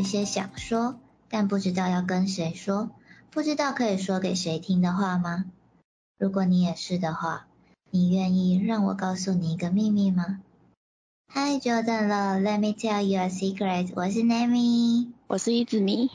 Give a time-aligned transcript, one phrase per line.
[0.00, 2.88] 一些想说，但不知道要跟谁说，
[3.30, 5.44] 不知道可以说给谁听的话吗？
[6.18, 7.46] 如果你也是的话，
[7.90, 10.40] 你愿意让我告诉你一个秘密吗？
[11.28, 16.10] 嗨，久等了，Let me tell you a secret，我是 Nami，我是一子米。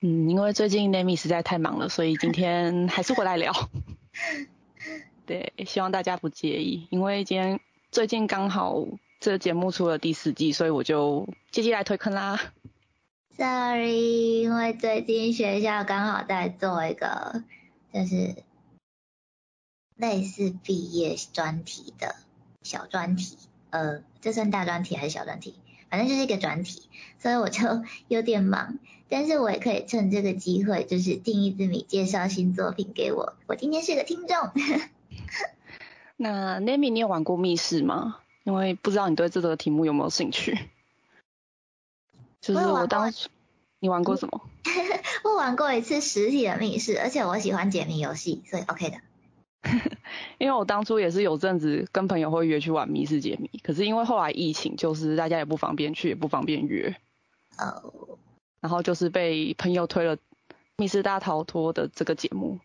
[0.00, 3.52] 嗯，因为最近 Nami 实在太忙了，所以今天还是回来聊。
[5.26, 7.60] 对，希望大家不介意，因为今天
[7.90, 8.86] 最近刚好
[9.20, 12.40] 这个节目出了第四季，所以我就接机来推坑啦。
[13.36, 17.42] Sorry，因为最近学校刚好在做一个
[17.92, 18.36] 就是
[19.96, 22.16] 类似毕业专题的
[22.62, 23.36] 小专题。
[23.70, 25.54] 呃，这算大专题还是小专题？
[25.90, 26.82] 反正就是一个专题，
[27.18, 27.62] 所以我就
[28.08, 28.78] 有点忙。
[29.08, 33.34] 但是我也可以趁这个机会，就是听一字米介绍新作品给我。
[33.46, 34.36] 我今天是个听众。
[36.16, 38.18] 那 Nami，你有玩过密室吗？
[38.48, 40.58] 因为不知道你对这个题目有没有兴趣。
[42.40, 43.28] 就是我当初，
[43.78, 44.40] 你玩过什么？
[45.22, 48.96] 我玩过一次实体的密室，而且我喜欢解谜游戏，所以 OK 的。
[50.38, 56.96] 因为我当初也是有阵子跟朋友会约去玩密室解谜，可是因为后来疫情，就是大家也不方便去，也不方便约，
[57.58, 58.16] 哦，
[58.60, 60.16] 然后就是被朋友推了
[60.78, 62.60] 《密室大逃脱》的这个节目，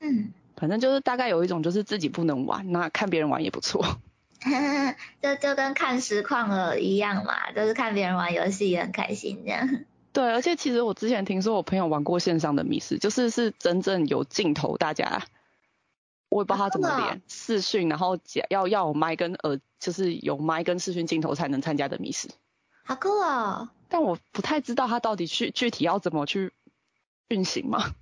[0.00, 3.98] 嗯，反正就是大概有一种就是自己不能玩，那看别人玩也不错，
[5.22, 9.68] 就就跟看实况了一样嘛，就是看别人玩游戏也很开心这样。
[10.12, 15.22] 对，而且其实我之前听说我朋友玩过线上的密室，就是是真正有镜头，大家。
[16.30, 18.18] 我也不知道他怎么连视讯，然后
[18.50, 22.28] 要要有麦跟耳，就是有麦跟视讯镜头才能参加的密室。
[22.84, 23.70] 好酷哦！
[23.88, 26.52] 但我不太知道他到底去具体要怎么去
[27.28, 27.94] 运行嘛？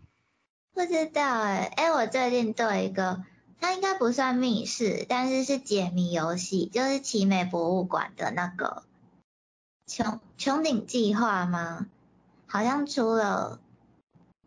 [0.75, 3.23] 不知道哎，哎，我最近做一个，
[3.61, 8.83] 它应该不算密室，但是是解谜游戏，就是奇美博物馆的那个
[9.87, 11.87] 穹穹顶计划吗？
[12.47, 13.61] 好像出了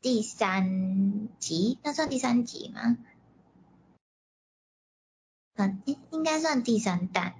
[0.01, 2.97] 第三集，那算第三集吗？
[5.55, 7.33] 嗯，应应该算第三弹，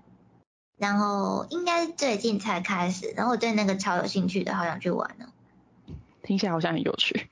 [0.77, 5.31] 然后应该最近才开始，然后我对那个超有兴趣的，好想去玩呢。
[6.23, 7.29] 听起来好像很有趣。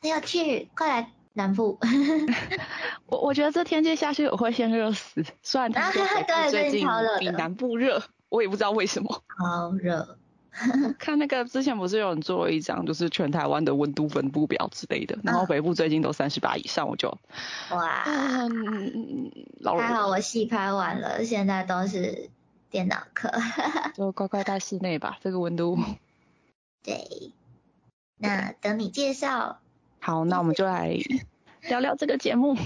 [0.00, 1.78] 很有趣，快来南部。
[3.06, 6.04] 我我觉得这天气下去我会先热死，虽然他说
[6.50, 6.86] 最近
[7.18, 9.22] 比南部热，我也不知道为什么。
[9.38, 10.16] 好热。
[10.98, 17.08] 看那个之前不是有人做了一张，就是全台湾的温度分布表之类的，然后北部最近都三十八以上，我就
[17.70, 18.04] 哇，
[19.78, 22.30] 还好我戏拍完了，现在都是
[22.68, 23.30] 电脑课，
[23.94, 25.78] 就乖乖在室内吧，这个温度。
[26.82, 27.32] 对，
[28.18, 29.60] 那等你介绍。
[30.00, 30.96] 好，那我们就来
[31.68, 32.56] 聊聊这个节目。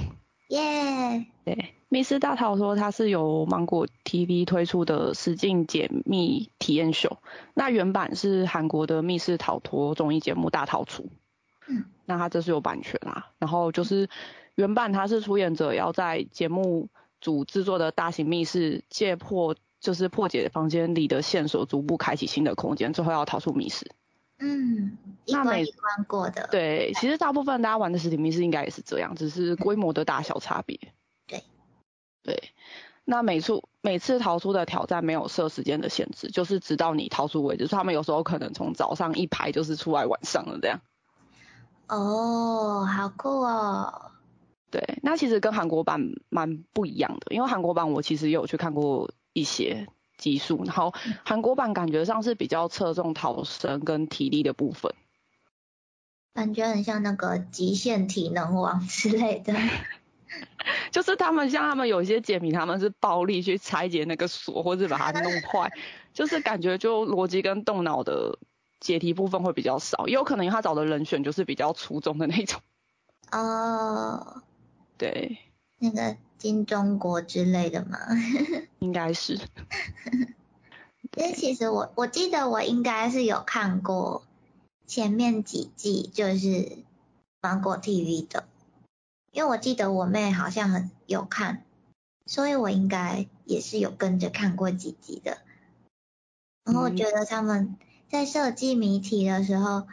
[0.48, 1.26] 耶。
[1.44, 1.74] 对。
[1.90, 7.18] 密室大逃脱它是由芒果 TV 推出的实境解密体验秀，
[7.54, 11.08] 那原版是韩国的密室逃脱综艺节目大逃出，
[11.68, 14.08] 嗯，那它这是有版权啦，然后就是
[14.56, 16.88] 原版它是出演者要在节目
[17.20, 23.88] 组制作的大型密室借破就是破解房间里的线索，逐步开启新的空间，最后要逃出密室。
[24.38, 26.48] 嗯，那每关过的。
[26.50, 30.78] 对，其实大部分大家玩的实体密室应该也是这样，只是规模的大小差别。
[31.26, 31.42] 对，
[32.22, 32.50] 对
[33.04, 37.68] 那每次每次逃出的挑战没有设时间的限制，就是直到你逃出为止。
[37.68, 40.80] 他们有时候可能从早上一排就是出来晚上了这样。
[41.88, 44.10] 哦，好酷哦。
[44.70, 46.00] 对，那其实跟韩国版
[46.30, 50.92] 蛮不一样的，因为韩国版我其实有去看过一些集数，然后
[51.24, 54.92] 韩国版感觉上是比较侧重逃生跟体力的部分。
[56.34, 59.54] 感觉很像那个极限体能王之类的。
[60.90, 65.70] 就是他们像他们有一些解谜，他们是暴力去拆解那个锁，或者把它弄坏，
[66.12, 68.38] 就是感觉就逻辑跟动脑的
[68.80, 72.60] 解题部分会比较少，也有可能他找的人选就是比较出众的那种。
[73.30, 74.42] 哦，
[74.98, 75.38] 对，
[75.78, 77.98] 那个金钟国之类的吗？
[78.80, 79.34] 应该是。
[81.16, 84.24] 因为其实我我记得我应该是有看过
[84.86, 86.78] 前面几季，就是
[87.40, 88.48] 芒果 TV 的。
[89.30, 91.64] 因为我记得我妹好像很有看，
[92.26, 95.38] 所以我应该也是有跟着看过几集的。
[96.64, 97.76] 然后我觉得他们
[98.08, 99.86] 在设计谜题的时候，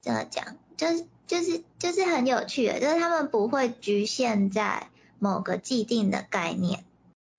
[0.00, 6.84] 怎么讲，就是就是就是很有趣的，就是他们不会局限在某个既定的概念，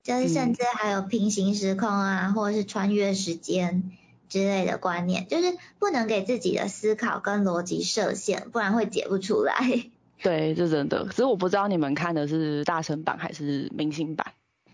[0.04, 3.92] 就是甚至还有平行时空啊，或者是穿越时间
[4.28, 9.56] 之类的观念，就是不能给自己的思考跟逻辑设限，不然会解不出来。
[10.22, 11.06] 对，是真的。
[11.06, 14.34] 只是我不知道你们看的是大神版还是明星版。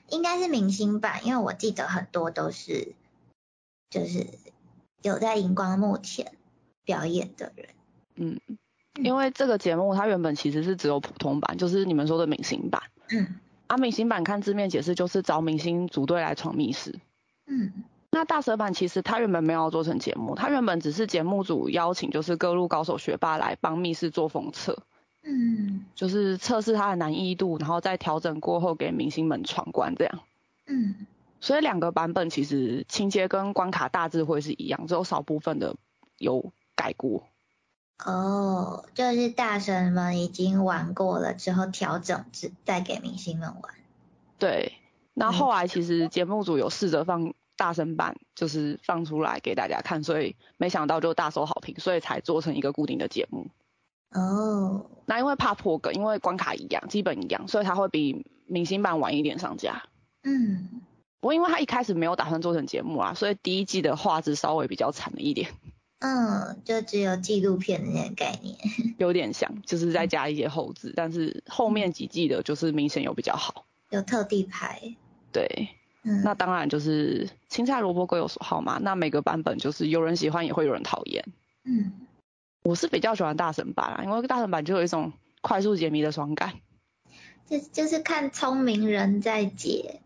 [0.10, 2.94] 应该是明星版，因为我记得很多都是
[3.90, 4.28] 就是
[5.02, 6.32] 有在荧光幕前
[6.84, 7.70] 表演的人。
[8.16, 8.40] 嗯，
[9.02, 12.82] 因为这个节目它原本其实是只有普通版，就是你们说的明星版。
[13.10, 13.36] 嗯。
[13.68, 17.00] 啊，明星版看字面解释就是找明星组队来闯密室。
[17.48, 17.72] 嗯。
[18.12, 24.84] 那大蛇版其实它原本没有做成节目，它原本只是节目组邀请就是各路高手学霸来帮密室做封测。
[25.24, 25.86] 嗯。
[25.96, 30.20] 就是测试它的难易度，然后再调整过后给明星们闯关这样。
[30.68, 31.08] 嗯。
[31.42, 35.76] 所以两个版本其实情节跟关卡大致会是一样，只有少部分的
[36.18, 37.28] 有改过。
[38.04, 43.74] 哦，就是大神们已经玩过了之后调整，只再给明星们玩。
[44.38, 44.74] 对，
[45.14, 53.48] 那后来其实节目组有试着放大神版，就是放出来给大家看，所以没想到就大受好评，所以才做成一个固定的节目。
[54.12, 59.84] 哦，那因为怕破梗，因为关卡一样，基本一样，所以它会比明星版晚一点上架。
[60.24, 60.82] 嗯。
[61.22, 65.50] 不过因为他一开始没有打算做成节目啊，所以第一季的画质稍微比较惨了一点。
[66.06, 68.56] 嗯，就只有纪录片的那个概念。
[69.00, 73.66] 有点像，就是再加一些后置，但是后面几季的就是明显有比较好。
[73.90, 74.80] 有特地拍。
[75.32, 75.70] 对。
[76.04, 76.22] 嗯。
[76.24, 78.78] 那当然就是青菜萝卜各有所好嘛。
[78.80, 81.26] 那每个版本就是有人喜欢也会有人讨厌。
[81.64, 81.92] 嗯。
[82.62, 85.12] 我是比较喜欢大神版啊，因为大神版就有一种
[85.42, 86.54] 快速解谜的爽感。
[87.48, 90.02] 就就是看聪明人在解。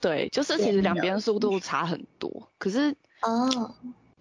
[0.00, 3.74] 对，就是其实两边速度差很多，可是哦，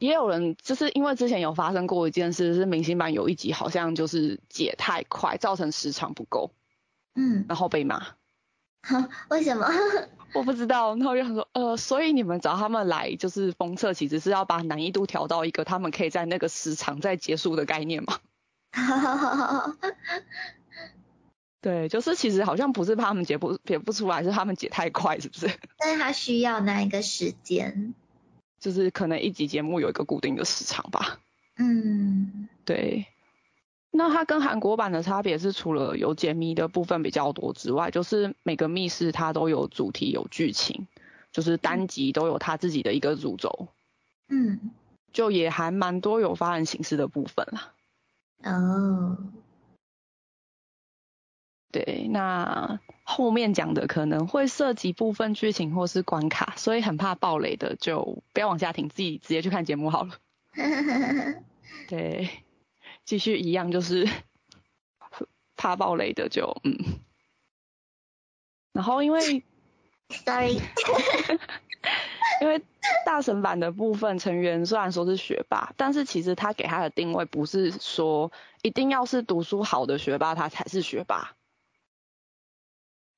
[0.03, 6.51] 也有人就是因为之前有发生过一件事，是明星版有一集好像就是解太快，造成时长不够，
[7.15, 8.05] 嗯，然后被骂。
[9.29, 9.65] 为什么？
[10.35, 10.93] 我不知道。
[10.97, 18.19] 然后就想说，呃，所以你们找他们来就是封测，其实是要把难易度调到一个他们可以在那个时长再结束的概念吗？
[21.61, 25.49] 对，就是其实好像不是怕他们解不解不出来，是他们解太快，是不是？
[25.77, 27.93] 但是他需要那一个时间，
[28.63, 31.19] 就是可能一集节目有一个固定的时长吧。
[31.57, 33.05] 嗯，对。
[33.91, 40.87] 那它跟韩国版的差别是，除了有解谜的部分比较多之外，就是每个密室它都有主题、有剧情，
[41.33, 43.67] 就是单集都有它自己的一个主轴。
[44.29, 44.71] 嗯，
[45.11, 47.73] 就也还蛮多有发展形式的部分啦。
[48.49, 49.17] 哦。
[51.73, 60.11] 对，那后面讲的可能会涉及部分剧情或是关卡，所以很怕暴雷的就不要往下听，自己直接去看节目好了。
[61.89, 62.29] 对，
[63.05, 64.07] 继续一样就是
[65.57, 66.77] 怕暴雷的就嗯，
[68.71, 69.43] 然后因为，
[70.25, 70.61] sorry，
[72.39, 72.61] 因为
[73.03, 78.31] 大神版的部分成员虽然说是学霸，但是其实他给他的定位不是说
[78.61, 81.33] 一定要是读书好的学霸他才是学霸。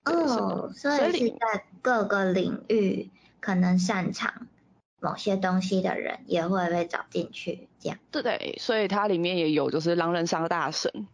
[0.06, 3.10] 哦，所以是在各个领域
[3.40, 4.48] 可能擅长
[5.02, 7.98] 某些东西的人也会被找进去，这样。
[8.12, 11.08] 对对，所以它里面也有就是狼人杀大神，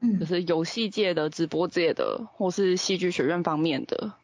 [0.00, 4.14] 嗯，就是游戏界的、直播界的，或是戏剧学院方面的。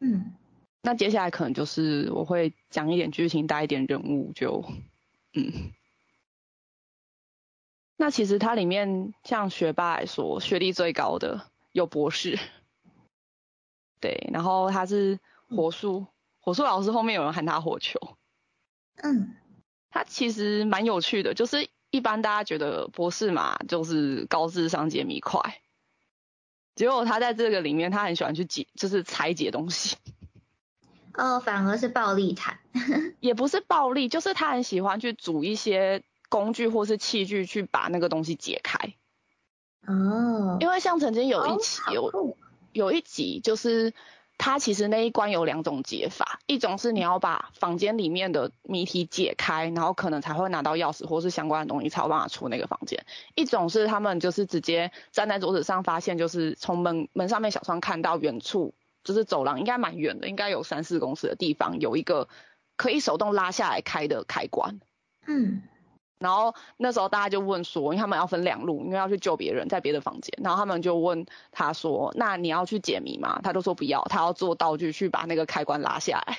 [0.00, 0.34] 嗯，
[0.82, 4.64] 那接下来可能就是我会讲一点剧情，带一点人物，就
[5.34, 5.72] 嗯。
[7.96, 12.38] 那其实它里面像学霸来说，学历最高的有博士。
[14.00, 16.06] 对，然后他是火术，
[16.40, 17.98] 火术老师后面有人喊他火球。
[19.02, 19.34] 嗯，
[19.90, 25.60] 他其实蛮有趣的，就是一般大家觉得博士嘛，就是高智商解谜快，
[26.74, 29.96] 结果他在这个里面，他很喜欢去解，就是拆解东西。
[31.14, 32.58] 哦，反而是暴力谈。
[33.20, 38.94] 也不是暴力，就是他很喜欢去组一些工具或是器具去把那个东西解开。
[39.86, 40.58] 哦。
[40.60, 42.36] 因为像曾经有一期有。
[42.76, 43.94] 有一集就是
[44.36, 53.00] 他其实那一关有两种解法，一种是你要把房间里面的谜题解开，然后可能才会拿到钥匙或是相关的东西才有办法出那个房间；
[53.34, 62.28] 一种是他们就是直接站在桌子上发现，就是从门门上面小窗看到远处就是走廊应该蛮远的，应该有三四公尺的地方有一个
[62.76, 64.80] 可以手动拉下来开的开关。
[65.26, 65.62] 嗯。
[66.18, 70.32] 然后那时候大家就问说，因为他们要分两路，因为要去救别人在别的房间。
[70.42, 76.38] 然后他们就问他说：“那你要去解谜吗？”他就说不要，他要做道具去把那个开关拉下来。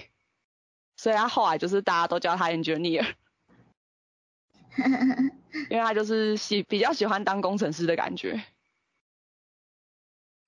[0.97, 3.05] 所以他后来就是大家都叫他 engineer，
[5.69, 8.43] 因为他就是喜比较喜欢当工程师的感觉。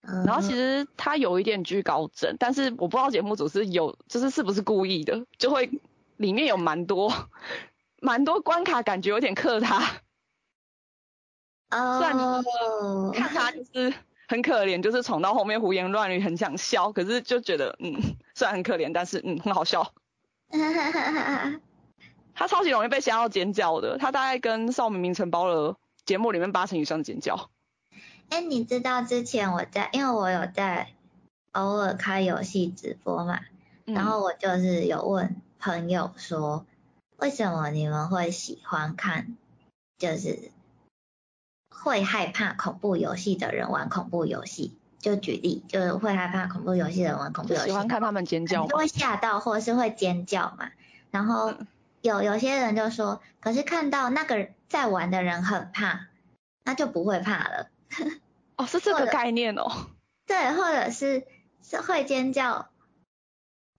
[0.01, 5.69] 然后其实他有一点居高症，但是我不知道节目组是有就是是不是故意的，就会
[6.17, 7.13] 里面有蛮多。
[8.01, 10.01] 蛮多关卡感觉有点克他，
[11.71, 13.93] 哦，看他就是
[14.27, 19.93] 很可怜，就是闯到后面胡言乱语，很想笑，可是就觉得嗯，虽然很可怜，但是嗯很好笑。
[22.33, 27.49] 他超级容易被吓到尖叫的，他大概跟邵明明承包了节目里面八成以上的尖叫。
[28.29, 30.87] 哎，你知道之前我在，因为我有在
[31.51, 33.41] 偶尔开游戏直播嘛，
[33.85, 36.65] 然后我就是有问朋友说，
[37.19, 39.37] 为什么你们会喜欢看，
[39.97, 40.51] 就是
[41.69, 44.77] 会害怕恐怖游戏的人玩恐怖游戏？
[44.99, 48.69] 就举例，就是会害怕恐怖游戏的人玩恐怖游戏，喜欢看他们尖叫吗？
[48.77, 50.71] 会吓到或者是会尖叫嘛？
[51.11, 51.53] 然后。
[52.01, 56.07] 有有些人就说，可是看到那个在玩的人很怕，
[56.63, 57.69] 那就不会怕了。
[58.55, 59.69] 哦，是这个概念哦。
[60.25, 61.27] 对，或者是
[61.61, 62.69] 是会尖叫，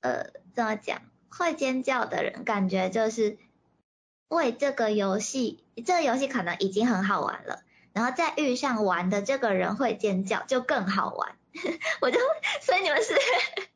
[0.02, 1.00] 呃，怎么讲？
[1.30, 3.38] 会尖叫的人感觉就是
[4.28, 7.62] 为这个游戏，这个游戏可能已经很好玩了，
[7.94, 11.37] 然后再遇上玩的这个人会尖叫，就更好玩。
[12.02, 12.18] 我就，
[12.60, 13.14] 所以你们是。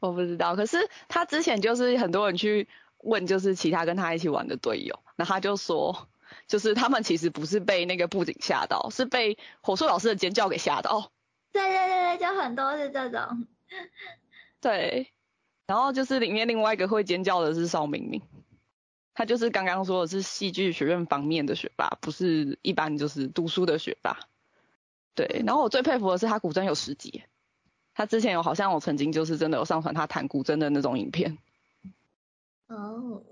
[0.00, 2.68] 我不知道，可是他之前就是很多人去
[2.98, 6.08] 问，就是其他跟他一起玩的队友，那他就说，
[6.46, 11.12] 就是他们其实不是被那个布景吓到，是被火树老师的尖叫给吓到。
[11.52, 13.46] 对对对对，就很多是这种。
[14.62, 15.12] 对，
[15.70, 18.20] 然后就是里面另外一个会尖叫的是邵明明，
[19.14, 24.18] 他就是刚刚说的是戏剧学院方面的学霸，不是一般就是读书的学霸。
[25.14, 27.22] 对，然后我最佩服的是他古筝有十级。
[27.94, 31.38] 他之前有好像我曾经就是真的有上传他弹古筝的那种影片。
[32.66, 33.22] 哦。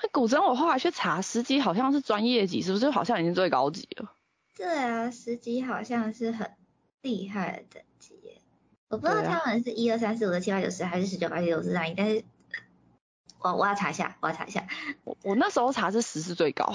[0.00, 2.88] 那古筝我后来去查，十级好像是专业级，是不是？
[2.88, 4.14] 好像已经最高级了。
[4.56, 6.50] 对啊，十级好像是很
[7.02, 8.37] 厉害的等级。
[8.88, 12.24] 我不知道他们是一二三四五六七八九十还是十九八九十三一，但是
[13.38, 14.66] 我我要查一下，我要查一下。
[15.04, 16.72] 我我那时候查是十是最高。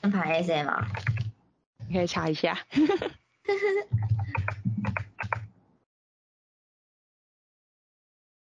[0.00, 0.86] 键盘 SM 啊？
[1.88, 2.58] 你可以查一下。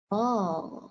[0.09, 0.91] 哦，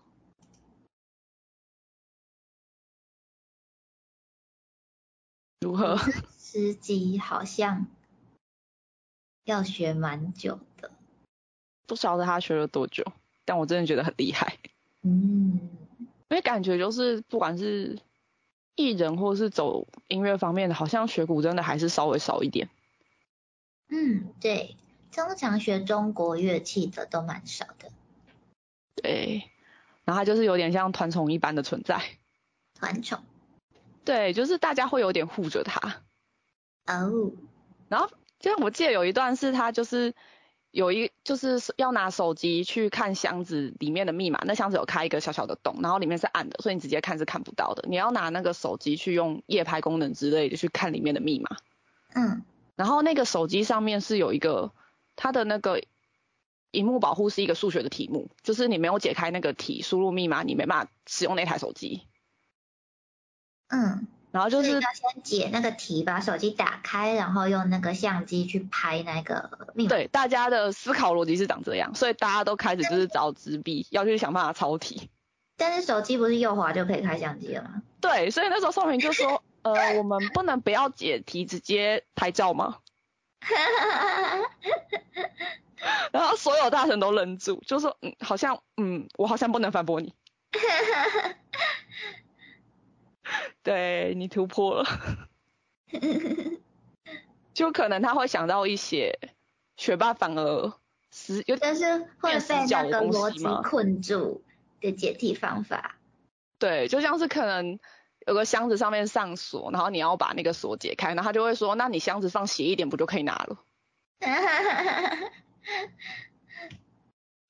[5.62, 5.98] 如何？
[6.38, 7.86] 十级好像
[9.43, 10.91] 要学蛮久的，
[11.88, 13.03] 不晓得他学了多久，
[13.45, 14.57] 但我真的觉得很厉害。
[15.01, 15.60] 嗯，
[16.29, 18.00] 因为感觉就是不管是
[18.75, 22.69] 艺人或是走音乐方面的，好像学古筝的还是稍微少一点。
[23.89, 24.77] 嗯，对，
[25.12, 27.91] 通常学中国乐器的都蛮少的。
[28.95, 29.50] 对，
[30.05, 32.01] 然后他就是有点像团宠一般的存在。
[32.75, 33.24] 团宠。
[34.05, 36.03] 对，就是大家会有点护着他。
[36.86, 37.31] 哦。
[37.89, 38.10] 然后，
[38.41, 40.13] 就像我记得有一段是他就是
[40.71, 47.86] 有一就是要拿手机去看箱子里面的密码，那箱子有开一个小小的洞，然后里面是暗的，所以你直接看是看不到的。
[47.88, 51.57] 你要拿那个手机去用夜拍功能之类的去看里面的密码。
[52.15, 52.41] 嗯。
[52.75, 54.71] 然后那个手机上面是有一个
[55.15, 55.83] 它的那个
[56.71, 62.07] 荧幕保护是一个数学的题目，就是你没有解开那个题，输入密码你没办法使用那台手机。
[63.67, 69.90] 嗯，然后就是要先解那个题，把手机打开，然后用那个相机去拍那个密码。
[69.90, 75.10] 对，大家的思考逻辑是长这样，所以大家都开始就是找纸笔，要去想办法抄题。
[75.58, 77.82] 但是手机不是右滑就可以开相机了吗？
[78.00, 79.42] 对，所以那时候宋平就说。
[79.64, 82.78] 呃，我们不能不要解题，直接拍照吗？
[86.12, 90.16] 然后所有大神都愣住，就说嗯，好像嗯，我好像不能反驳你。
[93.63, 95.30] 对你突破了，
[97.53, 99.20] 就可能他会想到一些
[99.77, 100.74] 学霸反而
[101.10, 104.44] 死，有点是会被那个逻辑困住
[104.80, 105.98] 的解题方法。
[106.60, 107.80] 对，就像是可能。
[108.27, 113.65] 有个箱子上面上锁，然后你要把那个锁解开，然后他就会说：“那你箱子放斜一点，不就可以拿了？”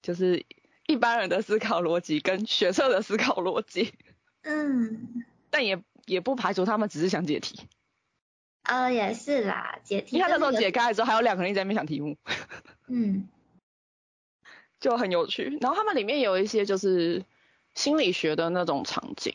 [0.01, 0.45] 就是
[0.87, 3.93] 一般人的思考逻辑跟学测的思考逻辑，
[4.43, 5.75] 嗯，但也
[6.11, 7.57] 也不排除他们只是想解题。
[8.63, 10.17] 呃，也是啦，解题。
[10.17, 12.17] 你看那时候解开的时候，还有两个人在那边想题目，
[12.87, 13.29] 嗯，
[14.81, 15.57] 就很有趣。
[15.61, 17.23] 然后他们里面有一些就是
[17.73, 19.33] 心理学的那种场景。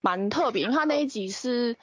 [0.00, 1.76] 蛮特别，因为他那一集是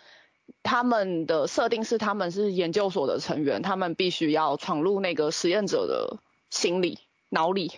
[0.63, 6.19] 他们的设定是他们是研究所的成员，他们必须要闯入那个实验者的
[6.49, 7.71] 心理脑里，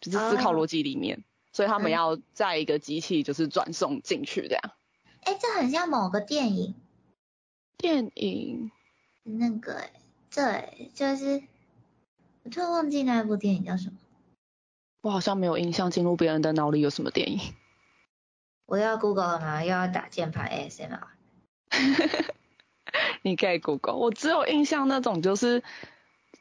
[0.00, 4.62] 就是思考逻辑里面，所以他们要在一个机器就是转送进去这样。
[5.26, 6.74] 哎，这很像某个电影。
[7.76, 8.70] 电影？
[9.24, 9.90] 那个，
[10.32, 11.42] 对，就是
[12.44, 13.96] 我突然忘记那部电影叫什么。
[15.02, 17.40] 我好像没有印象进入别人的脑里有什么电影。
[18.66, 19.64] 我要 Google 了吗？
[19.64, 21.00] 又要打键盘 ASMR。
[23.22, 23.96] 你可以 Google。
[23.96, 25.64] 我只有印象那种就是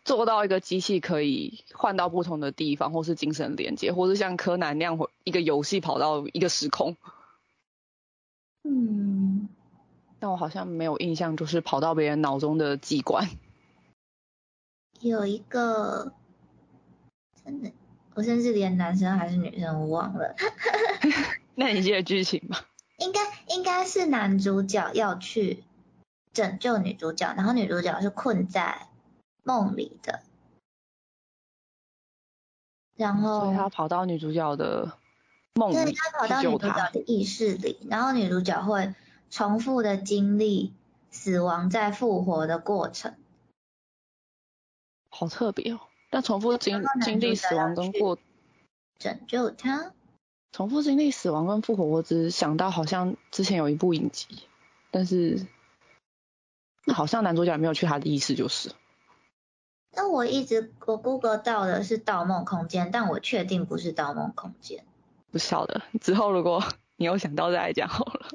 [0.03, 6.95] 做到一个机器可以换到不同的地方，或是精神连接，或是像柯南那样一个游戏跑到一个时空。
[8.67, 9.47] 嗯，
[10.19, 13.29] 但我好像没有印象，就是跑到别人脑中的机关。
[15.01, 16.13] 有一个，
[17.43, 17.71] 真的，
[18.15, 20.35] 我甚至连男生还是女生我忘了。
[21.53, 22.57] 那你记得剧情吗？
[22.97, 23.19] 应该
[23.53, 25.63] 应该是男主角要去
[26.33, 28.87] 拯救女主角，然后女主角是困在
[29.43, 30.23] 梦里的，
[32.95, 34.93] 然后所以他跑到女主角的
[35.55, 38.93] 梦里，对他跑到女主角的意识里，然后女主角会
[39.29, 40.73] 重复的经历
[41.11, 43.15] 死亡再复活的过程，
[45.09, 45.79] 好特别哦。
[46.09, 48.17] 但重复经经历死亡跟过
[48.99, 49.91] 拯救他。
[50.51, 54.43] 重复经历死亡跟复活，我只想到好像之前有一部影集，
[54.91, 55.45] 但是
[56.85, 58.71] 那好像男主角没有去他的意识就是。
[59.91, 64.79] 那我一直我 Google 到的是《盗梦空间》，但我确定不是《盗梦空间》。
[65.35, 66.63] 不晓得，之后如果
[66.95, 68.29] 你有想到再来讲好了。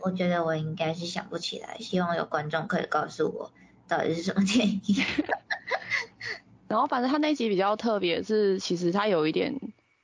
[0.00, 3.52] 我觉得我应该是想不起来，希望有观众可以告诉我
[3.86, 5.04] 到底是什么电影。
[6.66, 9.54] 然后反正他那集比较特别，是其实他有一点。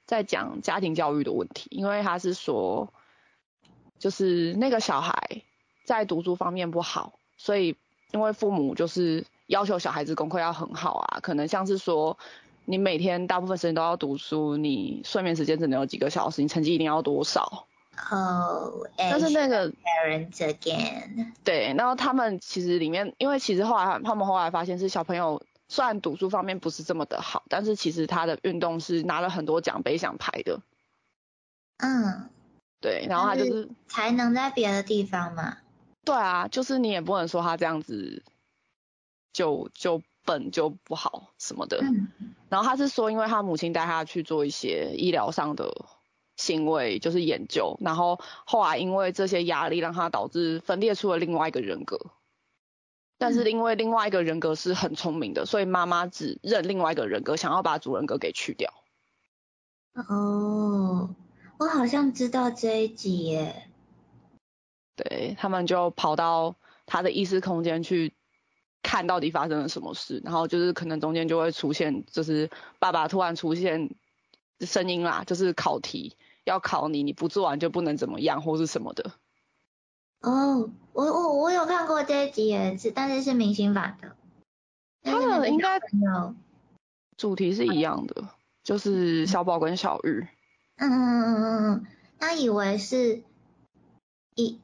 [0.06, 2.92] 在讲家庭教育的问题，因为他是说，
[3.98, 5.42] 就是那个小孩
[5.84, 7.76] 在读书方面不好，所以
[8.12, 12.16] 因为父母就是要求小孩子功课要很好啊，可能像是说
[12.70, 17.66] 你每天大部分时间都要读书，你睡眠时间只能有几个小时，你成绩一定要多少？
[18.10, 25.42] 哦，但是那个 parents again，对，然后他们其实里面，因为其实后来他们后来发现是小朋友。
[25.72, 30.60] 虽然读书方面不是这么的好，但是其实他的运动是拿了很多奖杯奖牌的。
[31.76, 32.28] 嗯，
[32.80, 35.58] 对，然后他就是才能在别的地方嘛。
[36.04, 38.24] 对啊，就是你也不能说他这样子
[39.32, 41.78] 就就笨就不好什么的。
[41.82, 42.08] 嗯。
[42.48, 45.86] 然后他是说，因为他母亲带他去做一些医疗上的
[46.36, 51.98] 行为，就是研究，然后后来因为这些压力，让他导致分裂出了另外一个人格。
[53.18, 58.72] 但是因为另外一个人格是很聪明的，所以妈妈只认另外一个人格，想要把主人格给去掉。
[59.92, 61.14] 哦，
[61.58, 63.68] 我好像知道这一集耶。
[64.96, 66.56] 对他们就跑到
[66.86, 68.14] 他的意识空间去
[68.82, 73.94] 看到底发生了什么事，然后就是可能中间就会出现，就是爸爸突然出现
[74.60, 79.12] 声音啦，就是考题要考你，你不做完就不能怎么样或是什么的。
[80.22, 84.16] 哦，我我我有看过这一集也是，但是是明星版的。
[85.02, 85.80] 他们应该
[87.16, 88.28] 主题是一样的，
[88.62, 90.26] 就是小宝跟小玉。
[90.76, 91.86] 嗯嗯嗯嗯嗯嗯，
[92.18, 93.22] 他以为是
[94.34, 94.58] 以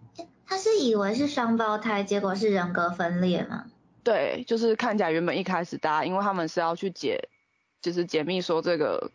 [0.46, 3.66] 他是以为是双胞胎，结果是人格分裂吗？
[4.06, 7.28] 对，就是看起来原本一开始大家因为他们是要去解，
[7.82, 9.10] 就是解密说这个。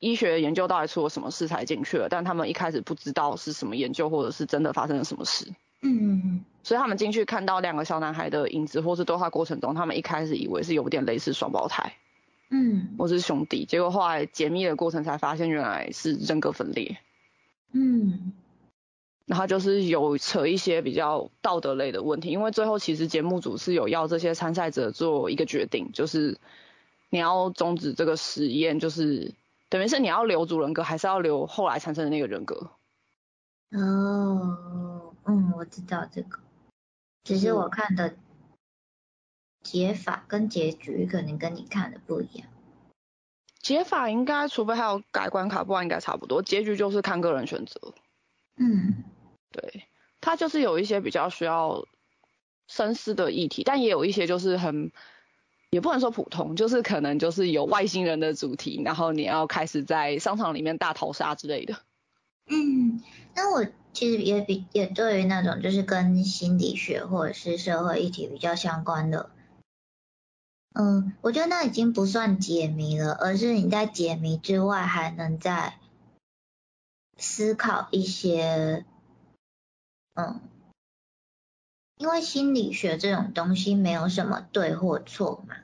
[0.00, 5.50] 医学研究到底出了什么事才进去了，但他们一开始不知道是什么研究，或者是真的发生了什么事。
[5.80, 11.94] 嗯，所以他们进去看到两个小男孩的影子，或是对话过程中，他们一开始以为是有点类似双胞胎，
[12.50, 16.98] 嗯，或是兄弟，结果后来解密的过程才发现原来是人格分裂。
[17.72, 18.34] 嗯，
[19.26, 26.38] 然后就是有扯一些比较道德类的问题，因为最后其实节目组是有要这些参赛者做一个决定，就是
[27.10, 29.34] 你要终止这个实验，就是。
[29.70, 32.70] 等于是你要留主人格，还是要留后来产生的那个人格？
[33.72, 36.38] 哦，嗯，我知道这个，
[37.24, 38.14] 只是我看的
[39.64, 42.46] 解法跟结局可能跟你看的不一样。
[43.58, 46.40] 解法应该，除非还有改关卡，不然应该差不多。
[46.40, 47.80] 结局就是看个人选择。
[48.56, 49.04] 嗯，
[49.50, 49.84] 对，
[50.20, 51.86] 它就是有一些比较需要
[52.68, 54.92] 深思的议题，但也有一些就是很。
[55.70, 61.80] 也不能说普通，就是可能就是有外星人的主题，然后你要开始在商场里面大逃杀之类的。
[62.46, 63.02] 嗯，
[63.34, 69.30] 那我其实也比也对于那种就是跟心理学或者是社会议题比较相关的，
[70.74, 75.80] 嗯，我觉得那已经不算解谜了，而是你在解谜之外还能在
[77.16, 78.84] 思考一些，
[80.14, 80.40] 嗯。
[81.96, 85.54] 因为心理学这种东西没有什么对或错嘛，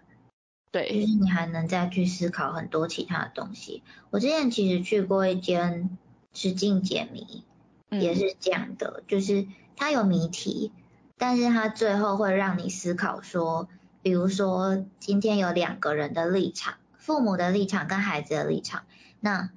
[0.71, 3.83] 对，就是你还能再去思考很多其他的东西。
[4.11, 5.99] 我之前其实去过一间
[6.33, 7.45] 实境解谜，
[7.91, 10.73] 也是这样的，就是它有谜题，
[11.19, 13.69] 但是它最后会让你思考说，
[14.01, 18.85] 比如说今天有两个人的立场，父母的立场跟孩子的立场，
[19.19, 19.51] 那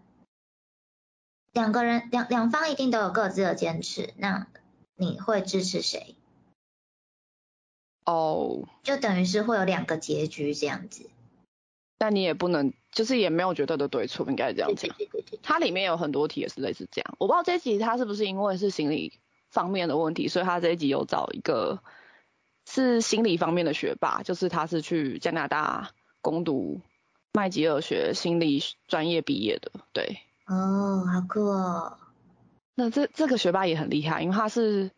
[1.53, 4.47] 两个人两两方一定都有各自的坚持，那
[4.95, 6.15] 你会支持谁？
[8.05, 11.09] 哦，就等于是会有两个结局这样子。
[11.97, 14.93] 但你也不能，就是也没有绝对的对错，应该这样讲。
[14.97, 15.39] 对对对对。
[15.41, 19.13] 它里面有很多题也是类似这样，我不知道这一集它是不是因为是心理
[19.49, 21.81] 方面的问题，所以他这一集有找一个
[22.67, 26.81] 是心理方面的学霸，就是他是去加拿大攻读
[27.31, 30.19] 麦吉尔学心理专业毕业的，对。
[30.47, 31.97] 哦，好酷哦。
[32.75, 34.91] 那这这个学霸也很厉害，因为他是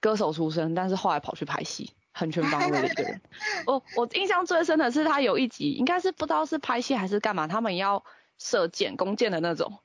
[0.00, 3.20] 歌手出身，但是后来跑去拍戏，很全方位的一个人。
[3.66, 8.04] 我我印象最深的是他有一集，应该是不知道是拍戏还是干嘛，他们要
[8.38, 9.78] 射箭弓箭的那种。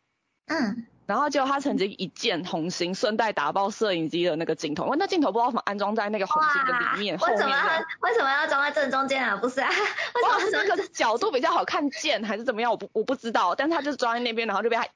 [0.47, 0.87] 嗯。
[1.05, 7.15] 然后就他曾经一箭红心，顺带打爆摄影机的那个镜头，因为那镜头不知道怎么安装在那个红心的里面。
[7.19, 7.55] 为什么
[8.01, 9.37] 为什么要装在正中间啊？
[9.37, 9.69] 不是啊？
[9.69, 12.71] 为什么是那个角度比较好看箭还是怎么样？
[12.71, 14.87] 我不我不知道，但是他就是装在那边，然后就被他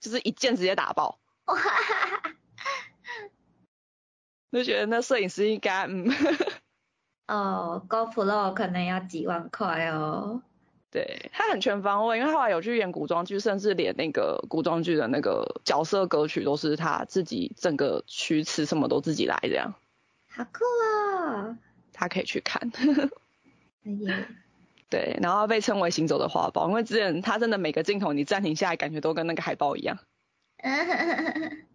[0.00, 1.18] 就是一箭直接打爆。
[1.46, 1.56] 哇，
[4.52, 6.08] 就觉得那摄影师应该嗯，
[7.28, 10.42] 哦，GoPro 可能要几万块哦。
[10.90, 19.74] 对他很全方位，因为他后来有去演古装剧，甚至连那个古装剧的那个角色歌曲都是他自己整个曲词什么都自己来这样。
[20.28, 20.64] 好酷
[21.24, 21.58] 啊！
[21.92, 22.70] 他可以去看。
[24.88, 29.98] 对，然后被称为行走的画报，因为之前他真的每个镜头你暂停下来，感觉都跟那个海报一样。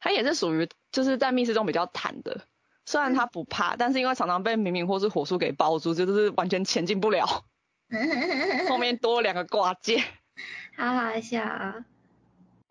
[0.00, 2.42] 他也是属于就是在密室中比较坦的，
[2.84, 7.44] 虽然他不怕，但是因为常常被明明或是火速给包住，就是完全前进不了。
[8.68, 10.04] 后面多两个挂件，
[10.76, 11.84] 好好笑啊！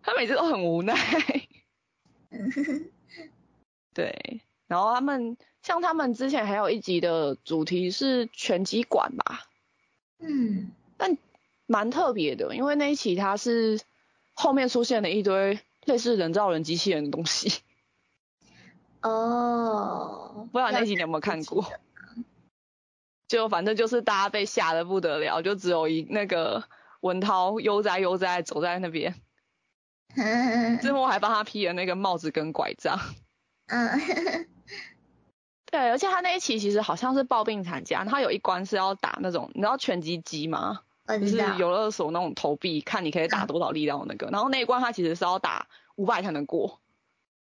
[0.03, 0.93] 他每次都很无奈。
[3.93, 5.35] 对，然后他们
[5.65, 9.47] 像他们之前还有一集的主题是拳击馆吧？
[10.19, 11.17] 嗯，但
[11.65, 13.81] 蛮特别的，因为那一期他是。
[14.37, 17.61] 后面出现了一堆类似人造人、机器人的东西。
[19.01, 21.65] 哦，不知道那集你有没有看过？
[23.29, 26.65] 就反正就是大家被吓得不得了，就只有一那个
[26.99, 29.15] 文涛悠哉悠哉走在那边。
[30.81, 32.99] 最后还帮他披了那个帽子跟拐杖。
[33.67, 33.87] 嗯。
[35.75, 40.79] 对，而且他那一期其实好像是抱病产假，他有一关是要打那种，你知道拳击机吗？
[41.05, 44.27] 就是游乐所那种投币，看你可以打多少力量的那个。
[44.27, 46.79] 然后那一关他其实是要打五百才能过。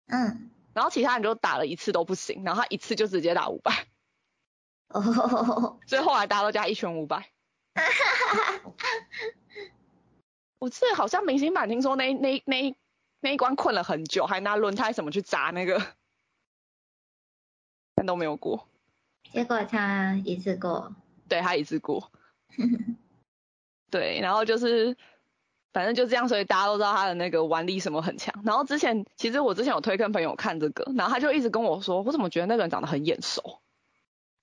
[0.08, 0.50] 嗯。
[0.74, 3.86] 然后其他人就打了一次都不行，然后他一次就直接打五百。
[4.88, 5.78] 哦。
[5.86, 7.30] 所以后来大家都加一拳五百。
[10.58, 12.76] 我记得好像明星版听说那那那
[13.20, 15.80] 那一关困了很久，还拿轮胎什么去砸那个，
[17.96, 18.68] 但都没有过。
[19.32, 20.94] 结果他一次过。
[21.28, 22.12] 对他一次过。
[23.90, 24.96] 对，然后就是，
[25.72, 28.34] 反正就这样，所以大家都知道他的那个腕力什么很强。
[28.44, 33.60] 然后之前其实我之前有推跟朋友看这个，然后他就一直跟我说，我怎么觉得那个人长得很眼熟？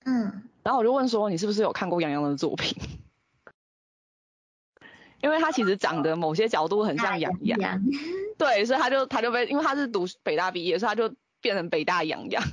[0.05, 2.75] 嗯，然后我就问说，你是不是有看过杨洋的作品？
[5.21, 7.79] 因为他其实长得某些角度很像杨洋，
[8.39, 12.43] 对，所以他就他就被，因为他是读北大毕业，所以他就变成北大杨洋。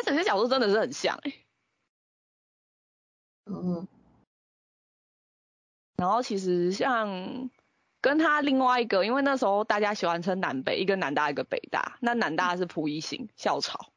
[0.00, 1.32] 他整些角度真的是很像哎。
[3.46, 3.86] 嗯。
[5.96, 7.50] 然后其实像
[8.00, 13.92] 跟他另外一个，因为那时候大家喜欢称南北，一个南大一个北大，那南大是溥仪型校草，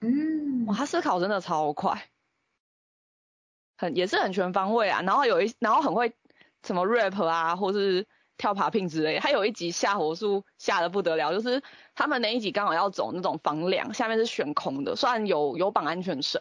[0.00, 2.10] 嗯，哇，他思考真的超快，
[3.76, 5.02] 很也是很全方位啊。
[5.02, 6.12] 然后有一然后很会
[6.64, 8.08] 什么 rap 啊，或是
[8.40, 9.18] 跳爬聘之类。
[9.18, 11.62] 他有一集下火术下的不得了，就是
[11.94, 16.40] 他们那一集刚好要走那种房梁，下面是悬空的，虽然有有绑安全绳，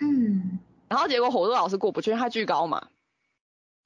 [0.00, 2.88] 嗯，然后结果火术老师过不去，因为他巨高嘛。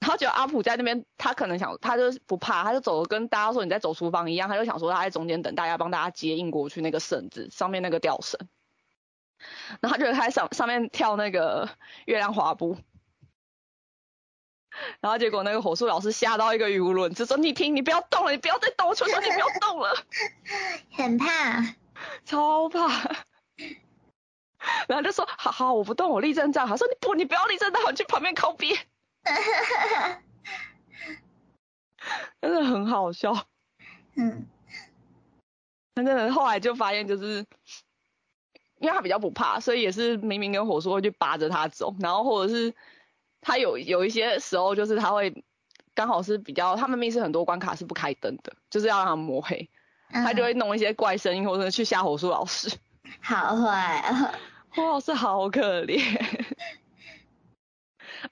[0.01, 8.37] 然后就阿普在那边，他可能想，他就不怕，他就走跟大家说你在走厨房一样，他就想说他在中间等大家帮大家接应过去那个绳子上面那个吊绳，
[9.79, 11.69] 然后他就开始上上面跳那个
[12.05, 12.75] 月亮滑步，
[14.99, 19.93] 然后结果那个火速老师吓到一个语无伦次，说你停，你不要动了，你不要再动，我求求你不要动了，
[20.91, 21.75] 很怕，
[22.25, 22.87] 超怕，
[24.87, 28.77] 然后就说好好我不动，我立正站，他说你不你不要立正站，我去旁边靠边。
[32.41, 33.47] 真的很好笑。
[34.15, 34.45] 嗯，
[35.95, 37.45] 那真的后来就发现，就是
[38.79, 42.75] 因为他比较不怕，所以也是明明跟火速会去扒着他走，然后或者是
[43.43, 45.43] 他有有一些时候，就是他会
[45.93, 49.69] 刚好是比较他们密室很多关卡是不开灯的，就是要让他摸黑，
[50.09, 52.71] 他就会弄一些怪声音或者去吓火叔老师。
[53.19, 54.33] 好坏啊！
[54.69, 56.01] 火老师好可怜。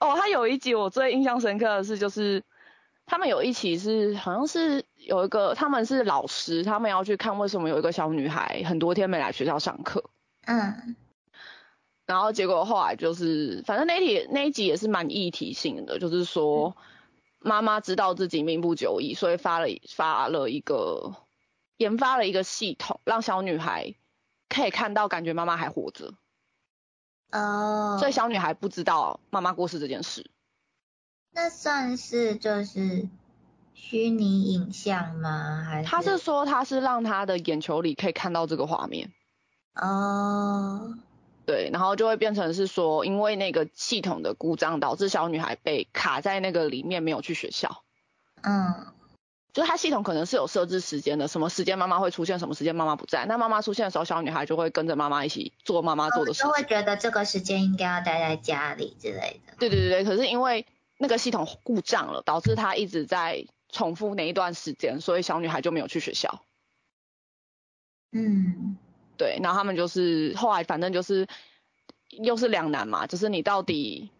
[0.00, 2.42] 哦，他有一集我最印象深刻的是，就是
[3.06, 10.02] 他们有一期是好像是有一个他们是老师，他们要去看为什么有一个小女孩很多天没来学校上课。
[10.46, 10.96] 嗯。
[12.12, 16.76] 然后结果后来就是，反正那一题那一集也是蛮议题性的，就是说
[17.38, 21.14] 妈妈知道自己命不久矣，所以发了发了一个
[21.78, 23.94] 研发了一个系统，让小女孩
[24.50, 26.12] 可以看到，感觉妈妈还活着。
[27.30, 27.96] 哦。
[27.98, 30.30] 所以小女孩不知道妈妈过世这件事。
[31.32, 33.08] 那算是就是
[33.72, 35.64] 虚拟影像吗？
[35.66, 35.88] 还是？
[35.88, 39.10] 他是说他是让他的眼球里可以看到这个画面。
[39.76, 40.94] 哦。
[41.44, 47.82] 对，然后就会变成是说，因为那个系统的故障，导致小女孩被卡在那个里面，没有去学校。
[48.42, 48.86] 嗯，
[49.52, 53.26] 就它系统可能是有设置时间的，什么时间妈妈会出现，什么时间妈妈不在。
[53.26, 56.42] 那妈妈出现的时候，小女孩就会跟着妈妈一起做妈妈做的事。
[56.42, 59.54] 就会觉得这个时间应该要待在家里之类的。
[59.58, 60.66] 对对对对，可是因为
[60.98, 66.42] 那个系统故障了，导致她一直在重复那一段时间，所以小女孩就没有去学校。
[68.12, 68.76] 嗯。
[69.16, 71.28] 对，然后他们就是后来反正就是
[72.10, 74.10] 又是两难嘛，就是你到底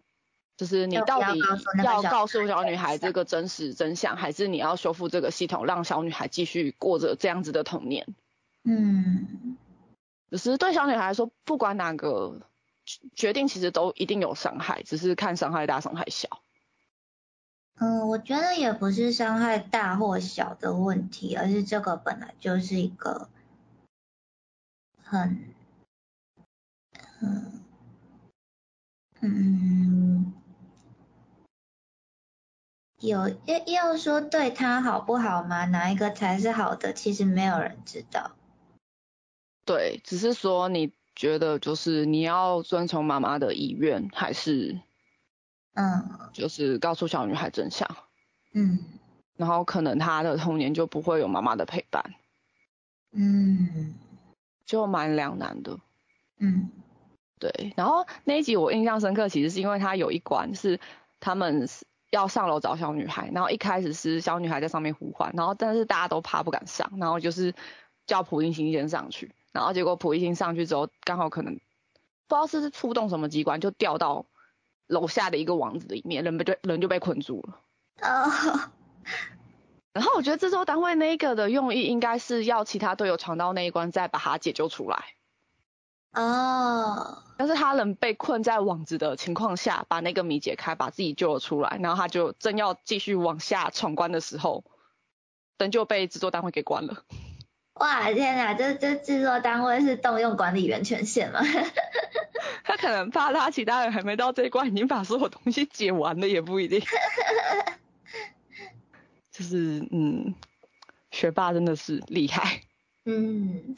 [0.55, 1.39] 就是你到底
[1.83, 8.07] 要告诉小女孩这个真实真相，还是你要修复这个系统，让小女孩继续过着这样子的童年？
[8.63, 9.57] 嗯，
[10.29, 12.39] 只是对小女孩来说，不管哪个
[13.15, 16.29] 决定，其实都一定有伤害，只是看伤害大伤害小。
[17.79, 23.27] 嗯，我觉得也不是伤害大或小的问题，而是这个本来就是一个。
[25.13, 25.53] 很，
[27.21, 27.61] 嗯，
[29.21, 30.33] 嗯，
[32.99, 35.65] 有要要说对他好不好吗？
[35.65, 36.93] 哪一个才是好的？
[36.93, 38.31] 其实没有人知道。
[39.65, 44.81] 对，只是说你觉得就是你要遵从妈妈的意愿，还是，
[45.75, 47.87] 嗯，就是告诉小女孩真相。
[48.53, 48.79] 嗯。
[49.37, 52.15] 然后可能她的童年就不会有妈妈的陪伴。
[53.11, 53.93] 嗯。
[54.65, 55.77] 就蛮两难的，
[56.37, 56.69] 嗯，
[57.39, 57.73] 对。
[57.75, 60.79] 然后那一集我印象深刻，其实是因为他有一关是
[61.19, 61.67] 他们
[62.11, 67.53] 要上楼找小女孩，然后一开始是小女孩在上面呼唤，然后但是大家都怕不敢上，然后就是
[68.05, 74.25] 叫蒲一星先上去，然后结果蒲一星上去之后，刚好可能不知道是触动什么机关，就掉到
[74.87, 77.59] 楼下的一个网子里面，人被就人就被困住了。
[78.01, 78.71] 哦。
[79.93, 85.03] 然后我觉得制作单位那个的用意应该是要其他队友闯到那一关再把他解救出来。
[86.13, 87.19] 哦。
[87.37, 91.77] 但是他人被困在网子的情况下，把那个谜解开，把自己救了出来。
[91.81, 94.63] 然后他就正要继续往下闯关的时候，
[95.57, 97.03] 灯就被制作单位给关了。
[97.75, 101.41] 哇天哪，这这制作单位是动用管理员权限吗？
[102.63, 106.81] 他可能怕他其他人还没到这一关，已经把所有东西解完了，也不一定。
[109.33, 110.35] 就是嗯，
[111.09, 112.61] 学霸真的是厉害。
[113.05, 113.75] 嗯，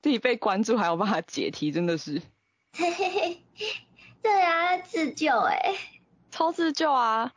[0.00, 2.22] 自己被关注还有办法解题，真的是。
[2.72, 3.42] 嘿嘿嘿，
[4.22, 5.74] 对啊，自救哎，
[6.30, 7.34] 超自救啊。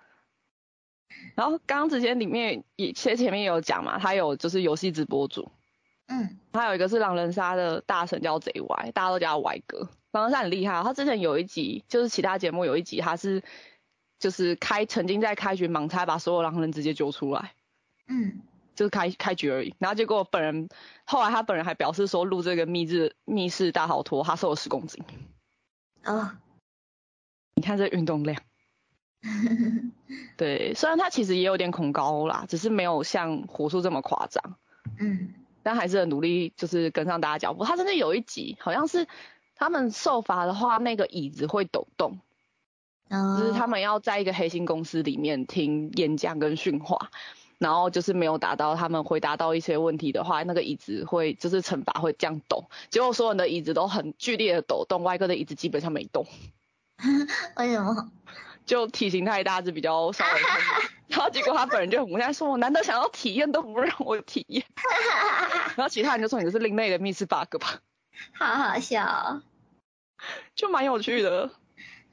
[1.35, 5.51] 然后刚刚之前里面也其实前面有讲嘛，他有就是游戏直播主。
[6.07, 6.39] 嗯。
[6.53, 9.89] 他有一个是狼人杀的大神叫贼 Y，大家都叫他 Y 哥。
[10.13, 13.43] 狼人杀很厉害，他之前有一集就是其他节目有一集他是。
[14.23, 17.51] 就是开曾经在开局盲猜把所有狼人直接揪出来，
[18.07, 18.39] 嗯，
[18.73, 19.75] 就是开开局而已。
[19.79, 20.69] 然后结果本人
[21.03, 25.03] 后来他本人还表示说录这个密室密室大逃脱他瘦了十公斤。
[26.05, 26.31] 哦，
[27.55, 28.41] 你看这运动量。
[30.37, 34.55] 对，虽然他其实也有点恐高啦，只是没有像火速这么夸张。
[34.99, 35.33] 嗯，
[35.63, 37.65] 但还是很努力，就是跟上大家脚步。
[37.65, 39.05] 他真的有一集好像是
[39.53, 42.19] 他们受罚的话，那个椅子会抖动。
[43.09, 47.09] 就是他们要在一个黑心公司里面听演讲跟训话，
[47.59, 52.65] 然后就是没有达到他们回答到一些问题的话，那个椅子会就是惩罚会这样抖。
[52.89, 56.25] 结果所有人的椅子都很剧烈的抖动，外哥的椅子基本上没动。
[57.57, 58.11] 为什么？
[58.65, 60.31] 就体型太大，是比较稍微。
[61.09, 64.65] 然后结果他本人就很无奈说：“我难得想要体验，都不让我体验。
[65.75, 67.81] ”然后其他人就说：“你是另类的密室 bug 吧？”
[68.33, 69.41] 好好笑，
[70.55, 71.51] 就蛮有趣的。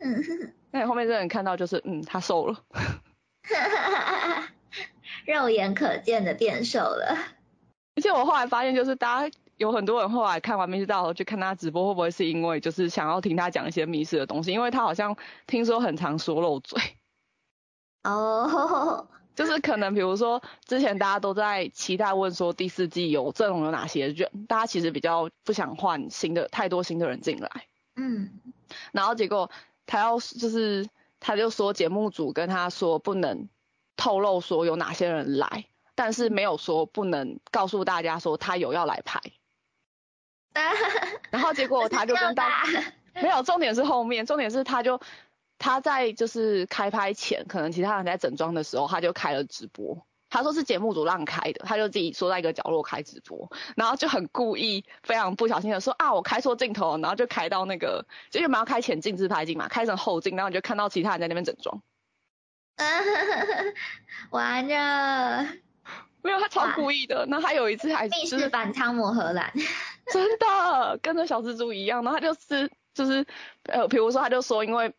[0.00, 0.54] 嗯。
[0.72, 2.56] 那你后面这人看到就是，嗯，他瘦了，
[5.26, 7.16] 肉眼可见的变瘦了。
[7.96, 14.52] 而且我后来发现，就是大家有很多人后来看完密室大逃去看他直播，会不会是因为就是想要听他讲一些密室的东西？
[14.52, 16.80] 因为他好像听说很常说漏嘴。
[18.04, 19.08] 哦。
[19.34, 27.50] 就是可能比如说之前大家都在期待问说第四季有阵容有哪些人，大家其实比较不想换新的太多新的人进来。
[27.96, 28.40] 嗯。
[28.92, 29.50] 然后结果。
[29.90, 33.48] 他要就是，他就说节目组跟他说不能
[33.96, 39.20] 透露说有哪些人来，但是没有说不能告诉大家说他有要来拍。
[41.32, 42.62] 然后结果他就跟大
[43.14, 45.00] 没有，重点是后面，重点是他就
[45.58, 50.06] 他在就是开拍前，可能其他人在整装的时候，他就开了直播。
[50.30, 61.82] 他说是节目组让开的，他就自己缩在一个角落开直播，然后就很故意，非常不小心的说啊，我开错镜头，然后就开到那个，就原本要开前镜自拍镜嘛，开成后镜，然后你就看到其他人在那边整装。
[64.30, 65.46] 完了。
[66.22, 67.24] 没有，他超故意的。
[67.26, 69.50] 那他有一次还密室版汤姆荷兰，
[70.12, 72.04] 真的跟着小蜘蛛一样。
[72.04, 73.26] 然后他就是就是
[73.64, 74.94] 呃，比如说他就说，因为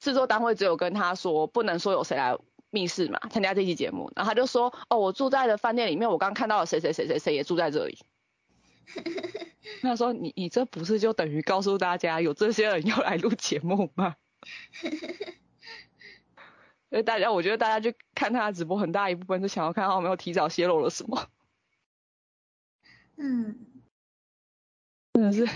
[0.00, 2.34] 制作单位只有跟他说不能说有谁来
[2.76, 4.12] 密室嘛，参加这期节目。
[4.14, 7.98] 然后他就说，哦，我住在的饭店里面，我刚看到了谁谁谁谁谁也住在这里。
[9.80, 14.16] 他说，你你这不是就等于告诉大家有这些人要来录节目吗？
[16.90, 21.28] 所以大家，我觉得大家去看他的直播，很大一部分是想要看他有没有提早泄露了什么。
[23.16, 23.56] 嗯，
[25.14, 25.48] 真的是。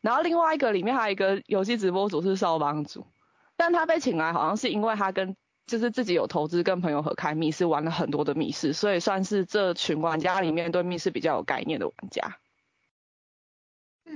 [0.00, 3.06] 然后另外一个里面还有一个游戏直播主是少帮主，
[3.56, 12.38] 但他被请来好像是因为他跟就是自己有投资，跟朋友合开密室，玩了很多的密室，所以算是这群玩家里面对密室比较有概念的玩家。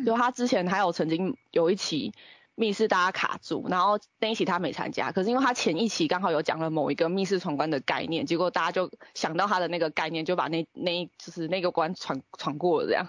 [0.05, 2.13] 就他之前还有曾经有一期。
[2.57, 13.09] 密室大家卡住，然后那一期他没参加，可是因为他前一期刚好有讲了某一个密室闯关的概念，结果大家就想到他的那个概念，就把那那就是那个关闯闯过了这样。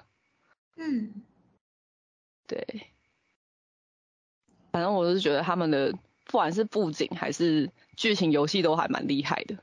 [0.78, 1.22] 嗯，
[2.48, 2.88] 对，
[4.72, 5.94] 反正我是觉得他们的
[6.32, 9.58] 不管是布景还是剧情游戏都还蛮厉害的。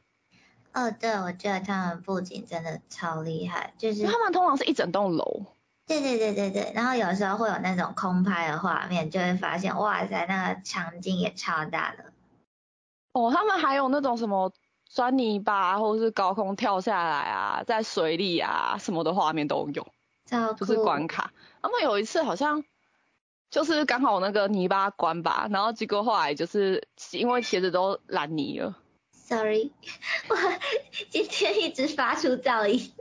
[0.75, 5.47] 哦，对，我觉得他们布景真的超厉害，就是他们通常是一整栋楼。
[5.87, 12.13] 对对对对对，然后有时候会有那种空拍的画面，就会发现哇塞，那个场景也超大的。
[13.13, 14.53] 哦，他们还有那种什么
[14.85, 19.89] 钻泥巴，或者是高空跳下来啊，在水里啊，什么的画面都有。
[20.59, 21.33] 就是关卡。
[21.63, 22.63] 他们有一次好像
[23.51, 28.77] 就是刚好那个泥巴关吧，然后结果后来就是因为鞋子都烂泥了。
[29.11, 29.73] Sorry，
[30.29, 30.37] 我
[31.11, 32.93] 今天一直发出噪音。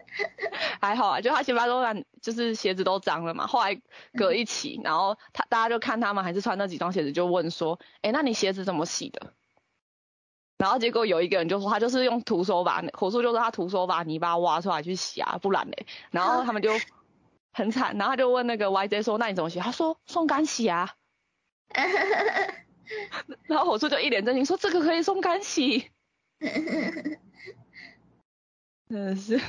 [0.81, 3.47] 还好啊，就他鞋发都烂，就是鞋子都脏了嘛。
[3.47, 3.79] 后来
[4.13, 9.33] 隔一起，然后他大家就看他们还是穿那几双鞋子，就问说：“哎，那你鞋子怎么洗的？”
[10.57, 15.86] 然后结果有一个人就说他就是用徒手把火叔就说他徒手把泥巴挖出来去洗啊，不然嘞。
[16.10, 16.71] 然后他们就
[17.51, 20.95] 很惨，然后他就问那个 YJ 说：“那你怎么写？”他说：“送干洗啊。
[23.47, 25.91] ”然后火叔就一脸震惊说：“这个可以送干洗？”
[28.89, 29.41] 真的是，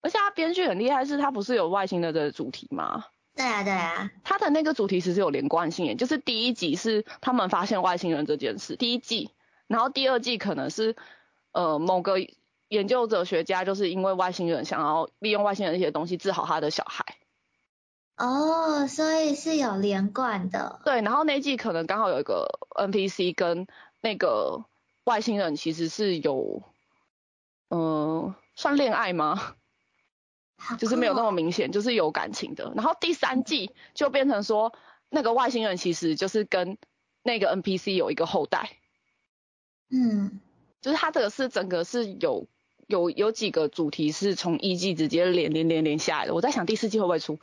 [0.00, 3.04] 而且他编剧很厉害，是他不是有外星的这个主题吗？
[3.36, 9.30] 对啊，对啊，他的那个主题其实有连贯性，就是第一集是他们发现外星人这件事，第一季，
[9.66, 10.96] 然后第二季可能是
[11.52, 12.14] 呃某个
[12.70, 17.04] 研究者学家就是因为外星人想要利用外星人一些东西治好他的小孩。
[18.16, 20.80] 哦，所以是有连贯的。
[20.84, 23.66] 对，然后那季可能刚好有一个 NPC 跟
[24.00, 24.64] 那个。
[25.04, 26.62] 外星人其实是有，
[27.70, 29.56] 嗯，算恋爱吗？
[30.78, 32.70] 就是没有那么明显，就是有感情的。
[32.76, 34.72] 然后第三季就变成说，
[35.08, 36.76] 那个外星人其实就是跟
[37.22, 38.70] 那个 NPC 有一个后代。
[39.88, 40.38] 嗯，
[40.82, 42.46] 就是他这个是整个是有
[42.90, 46.34] 有有几个主题是从一季直接连连连连下来的。
[46.34, 47.38] 我在想第四季会不会出？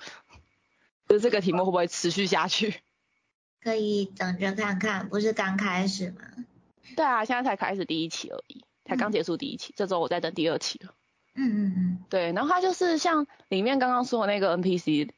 [1.08, 2.76] 就是这个题目会不会持续下去？
[3.64, 6.22] 可以等着看看，不是刚开始吗？
[6.96, 10.94] 对啊，现在才开始第一期而已，才刚结束第一期，这周我在等第二期了。
[11.36, 11.98] 嗯嗯嗯。
[12.10, 15.10] 对，然后它就是像里面刚刚说的那个 NPC，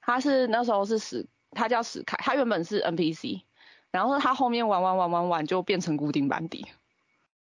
[0.00, 3.42] 他是那时候是史，他叫史凯，他原本是 NPC，
[3.90, 6.66] 然后他后面玩玩玩玩玩就变成固定班底。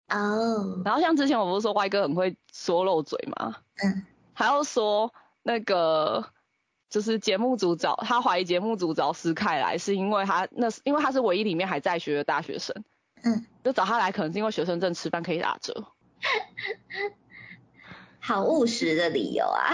[0.09, 0.81] 哦。
[0.85, 3.57] 然后像之前我不是说歪哥很会说漏嘴吗？
[3.83, 4.05] 嗯。
[4.33, 6.25] 还要说那个
[6.89, 12.83] 就是节目组找他怀疑节目组找斯凯来，是因为他那是因为他是唯一里面还在学的大学生。
[13.23, 15.87] 嗯，就找他来，可能是因为学生证吃饭可以打折。
[18.19, 19.73] 好务实的理由啊。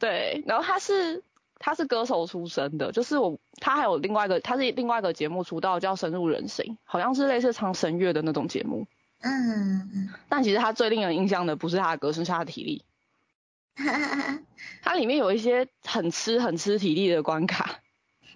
[0.00, 1.22] 对，然后他是
[1.60, 8.88] 他是歌手出身的，就是我他还有另外一个，他是另外一个节目出道叫深入人心，好像是类似唱声乐的那种节目。
[9.20, 10.08] 嗯嗯。
[10.28, 12.84] 但其实他最令人印象的不是他的歌声，是他的体力。
[14.82, 17.80] 他里面有一些很吃很吃体力的关卡。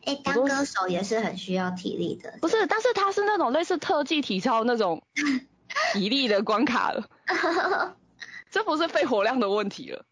[0.05, 2.39] 哎，当歌手也是很需要体力的。
[2.41, 5.03] 不是，但是他是那种类似特技体操那种
[5.93, 7.09] 体力的关卡了，
[8.51, 10.05] 这不是肺活量的问题了。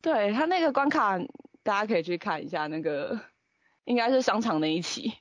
[0.00, 1.18] 对他那个关卡，
[1.62, 3.20] 大家可以去看一下，那个
[3.84, 5.14] 应该是商场那一期。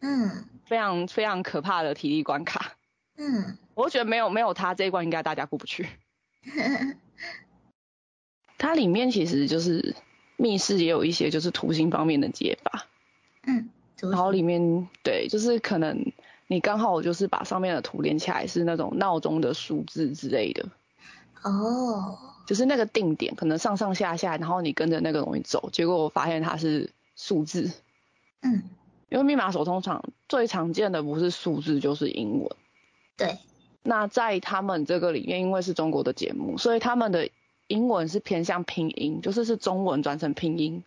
[0.00, 0.48] 嗯。
[0.64, 2.72] 非常非常可怕的体力关卡。
[3.16, 3.58] 嗯。
[3.74, 5.88] 我觉得没有没有他这一关，应该大家过不去。
[8.58, 9.94] 它里面其实就是。
[10.36, 12.86] 密室也有一些就是图形方面的解法，
[13.46, 16.12] 嗯，然后里面对，就是可能
[16.48, 20.66] 你刚好就是把上面的图连起来是那种闹钟的数字之类的。
[21.42, 22.18] 哦。
[22.48, 27.70] 就是那个定点，可能上上下下，然后你跟着那个东西走，结果我发现它是数字。
[28.42, 28.64] 嗯。
[29.14, 32.50] 因为密码锁通常最常见的不是数字就是英文。
[33.16, 33.38] 对。
[33.84, 37.28] 那在他们这个里面，因为是中国的节目，所以他们的
[37.68, 40.82] 英文是偏向拼音，就是是中文转成拼音。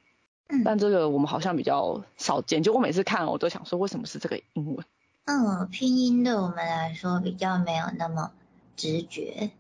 [0.50, 0.62] 嗯。
[0.66, 4.86] 但这个我们好像比较少见，就我每次看，我都想说，为什么是这个英文？
[5.24, 8.34] 嗯，拼音对我们来说比较没有那么
[8.76, 9.52] 直觉。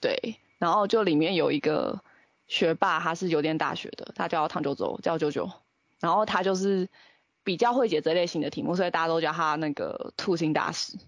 [0.00, 0.36] 对。
[0.56, 2.00] 然后就里面有一个
[2.46, 5.50] 学霸，他是邮电大学的，他叫唐九洲，叫九九。
[6.00, 6.88] 然后他就是
[7.46, 10.98] 比较会解这类型的题目，所以大家都叫他那个兔星大师。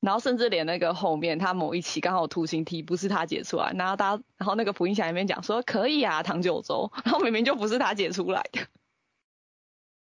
[0.00, 8.60] 然后甚至连那个后面他某一期刚好图形题不是他解出来，然后大家然后那个福音侠里面讲说可以啊唐九洲， 然后明明就不是他解出来的。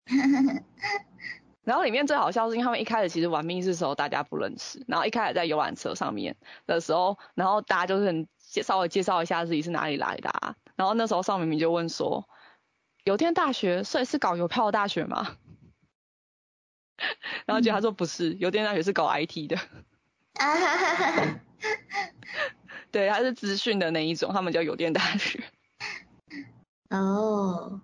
[1.64, 6.36] 然后里面最好笑是因为他们一开始其实玩密室的时候大家不认识，然后一开始在游览车上面
[6.66, 12.28] 的时候，然后大家就是介稍微介绍一下自己是哪里来的，啊，然后那时候邵明明就问说，
[13.06, 15.36] 邮电大学所以是搞邮票的大学吗？
[17.46, 19.56] 然后结果他说不是，邮电大学是搞 IT 的。
[22.90, 25.40] 对，他是资讯的那一种，他们叫邮电大学。
[26.90, 27.80] 哦。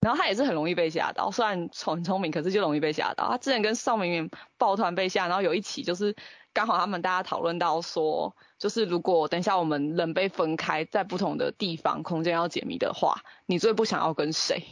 [0.00, 3.28] 然后他也是很容易被吓到，虽然很聪明，可是就容易被吓到。
[3.28, 6.14] 他之前跟邵明明抱团被吓，然后有一起就是
[6.52, 14.62] 刚好他们大家讨论到说，就是如果等一下我们人被分开在不同的地方空间要解谜的话，你最不想要跟谁？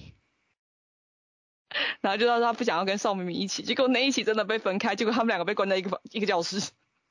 [2.01, 6.71] 然后就说他不想要跟邵明明一起，结果那一起真的被分开，结果他们两个被关在一个房一个教室。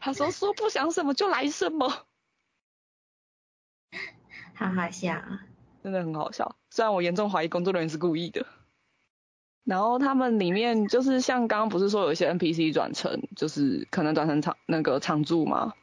[0.00, 2.06] 他说说不想什么就来什么，
[4.54, 5.46] 好好笑啊，
[5.84, 6.56] 真的很好笑。
[6.70, 8.44] 虽然我严重怀疑工作人员是故意的。
[9.62, 15.74] 然后他们里面就是像刚刚不是说有一些 NPC 转成就是可能转成常那个常驻吗？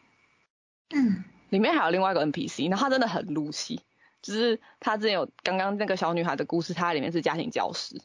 [0.93, 1.24] 嗯。
[1.49, 3.82] 里面还有另外一个 NPC，然后他真的很入戏。
[4.22, 7.99] 就是他之前有刚刚那个小女孩的故事，他里面是家庭教师，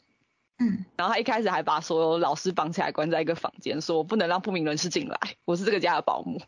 [0.57, 6.41] 嗯，然后他一开始还把所有老师绑起来关在一个房间，说不能让不明人士进来，我是这个家的保姆。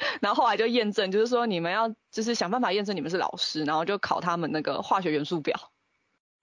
[0.20, 5.70] 然后后来就验证，就是说你们要就是想办法验证你们是老师，然后就考他们那个化学元素表，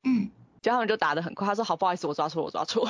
[0.03, 0.29] 嗯，
[0.61, 2.89] 就他们就答得很快，他说好不好意思，我抓错，我抓错。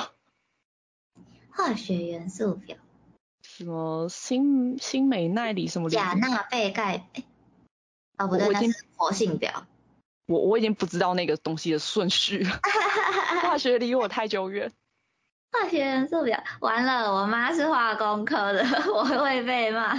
[1.50, 2.76] 化学元素表，
[3.42, 7.06] 什么新新美耐锂什么钾钠钡钙。
[8.18, 9.66] 哦，不对，那是活性表。
[10.26, 12.60] 我我已经不知道那个东西的顺序了。
[13.42, 14.72] 化学离我太久远。
[15.52, 19.94] 化学元素表，完了，我妈是化工科的， 我会被骂。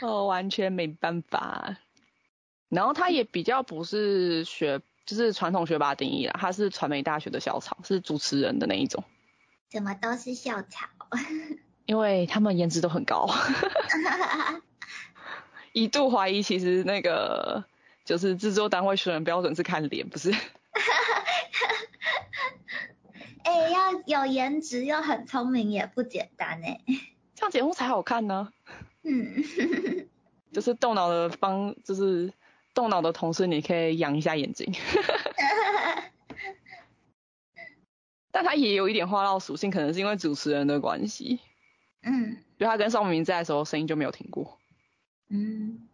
[0.00, 1.76] 哦，完全没办法。
[2.68, 9.02] 然后他也比较不是学，就是传统学霸定义啦，他是传媒大学的校草，是主持人的那一种。
[9.68, 10.86] 怎么都是校草？
[11.86, 13.28] 因为他们颜值都很高。
[15.72, 17.64] 一度怀疑，其实那个
[18.04, 20.30] 就是制作单位选人标准是看脸，不是？
[23.44, 26.80] 哎，要有颜值又很聪明也不简单哎，
[27.34, 28.52] 这样节目才好看呢。
[29.02, 29.42] 嗯，
[30.52, 32.32] 就是动脑的方，就是
[32.74, 34.72] 动脑的同时，你可以养一下眼睛。
[38.30, 41.40] 但他也有一点话唠属性，可能是因为主持人的关系。
[42.02, 44.58] 嗯，就他跟邵明明在的时候，声音就没有停过。
[45.28, 45.88] 嗯，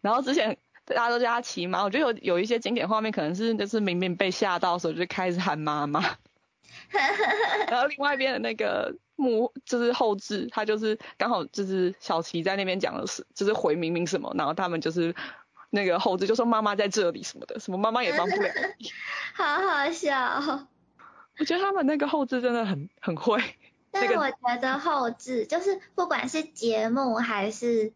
[0.00, 6.00] 然后之前大家都叫他骑马，我觉得有有一些经典画面，可能是就是明明被吓到的时候就开始喊妈妈，
[7.70, 15.14] 然后另外一边的那个幕就是后置，他就是刚好就是小琪在那边讲的是就是回明明什么，然后他们就是
[15.70, 18.50] 那个后置就说妈妈在这里什么的，什么妈妈也帮不了，
[19.34, 20.68] 好好笑。
[21.38, 23.40] 我觉得他们那个后置真的很很会，
[23.90, 27.92] 但我觉得后置就是不管是节目还是。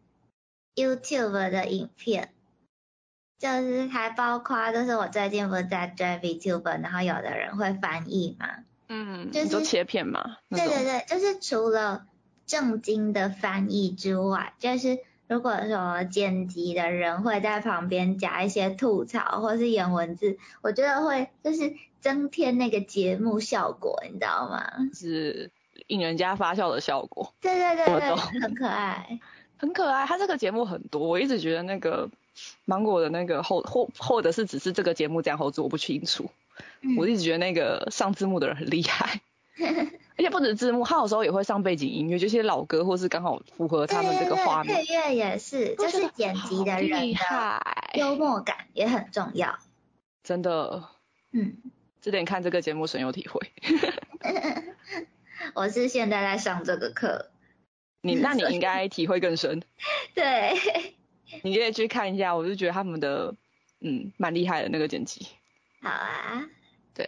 [0.79, 2.35] YouTube 的影片，
[3.39, 12.05] 就是还包括，就是我最近不是在追 YouTube，然后有的人会翻译嘛，嗯，就是切片嘛，对对对，就是除了
[12.45, 24.65] 正经的翻译之外，就是如果说剪辑的人会在旁边加一些吐槽或是演文字，我觉得会就是增添那个节目效果，你知道吗？
[24.93, 25.51] 是
[25.87, 27.33] 引人家发笑的效果。
[27.41, 29.19] 对对对对，很可爱。
[29.59, 32.09] 很可爱，他这个节目很多，我一直觉得那个
[32.63, 36.29] 芒果的那个后或或者是只是这个节目这样后置，我不清楚。
[36.97, 39.21] 我一直觉得那个上字幕的人很厉害，
[40.17, 44.75] 而且不止字幕，他有时候也会上背景音乐，就些老歌或是刚好符合他们这个画面。
[44.75, 47.17] 配乐也是，就是剪辑的人的
[47.93, 49.57] 幽默感也很重要。
[50.23, 50.89] 真的，
[51.31, 51.57] 嗯，
[52.01, 53.39] 这点看这个节目深有体会。
[55.53, 57.29] 我是现在在上这个课，
[58.01, 59.61] 你那你应该体会更深。
[60.13, 60.55] 对，
[61.43, 63.35] 你可以去看一下，我就觉得他们的
[63.79, 65.27] 嗯蛮厉害的那个剪辑。
[65.81, 66.49] 好啊。
[66.97, 67.07] 对，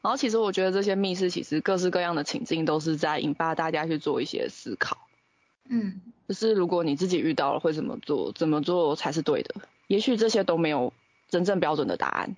[0.00, 4.96] 然后其实我觉得这些密室其实各式各样的情境都是在引发大家去做一些思考。
[5.68, 9.54] 嗯，就是如果你自己遇到了会怎么做，怎么做才是对的？
[9.88, 10.94] 也许这些都没有
[11.28, 12.34] 真正标准的答案。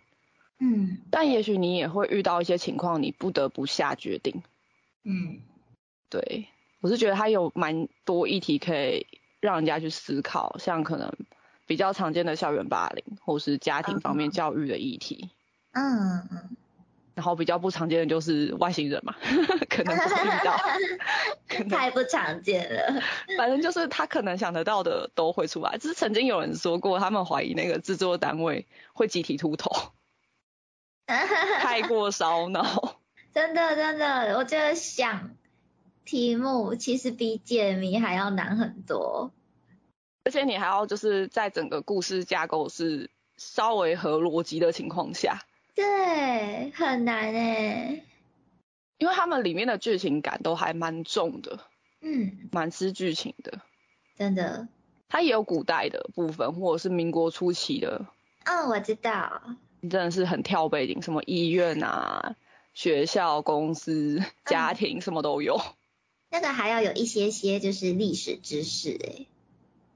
[0.58, 4.42] 嗯，但也许你也会遇到一些情况，你不得不下决定。
[5.04, 5.42] 嗯，
[6.10, 6.48] 对，
[6.80, 9.06] 我是觉得它有蛮多议题可以
[9.38, 11.12] 让人家去思考，像可能
[11.64, 15.30] 比较常见的校园霸凌，或是家庭方面教育的议题。
[15.72, 16.56] 嗯嗯。
[17.18, 19.12] 然后比较不常见的就是外星人嘛，
[19.68, 20.56] 可能不会遇到。
[21.68, 23.02] 太不常见了。
[23.36, 25.76] 反正就是他可能想得到的都会出来。
[25.78, 29.68] 只是曾经有人说过，他们怀疑那个制作单位会集体秃头，
[31.08, 33.00] 太过 烧脑。
[33.34, 35.30] 真的真的，我觉得想
[36.04, 39.32] 题目其实比解谜还要难很多。
[40.22, 45.42] 而且你还要就是在整个故事架构是稍微合逻辑的情况下。
[45.78, 48.02] 对，很难诶，
[48.98, 51.60] 因为他们里面的剧情感都还蛮重的，
[52.00, 53.60] 嗯，蛮吃剧情的，
[54.16, 54.66] 真的。
[55.08, 58.06] 它也有古代的部分，或者是民国初期的。
[58.42, 59.40] 嗯，我知道。
[59.82, 62.34] 真的是很跳背景，什么医院啊、
[62.74, 65.60] 学校、公司、家庭，什么都有。
[66.30, 69.28] 那个还要有一些些就是历史知识诶。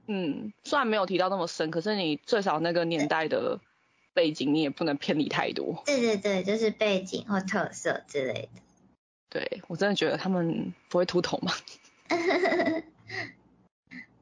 [0.06, 3.58] 嗯，虽然没有提到那么深，可是你最少那个年代的。
[4.14, 5.82] 背景你也不能偏离太多。
[5.86, 8.60] 对对对，就是背景或特色之类的。
[9.30, 11.52] 对我真的觉得他们不会秃头吗？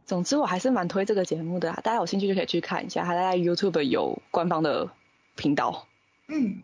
[0.06, 4.90] 总之我还是蛮推这个节目的，大家有兴趣就可以去看一下，他在 YouTube 有官方的
[5.36, 5.86] 频道。
[6.28, 6.62] 嗯。